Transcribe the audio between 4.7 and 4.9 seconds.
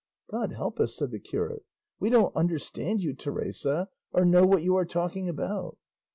are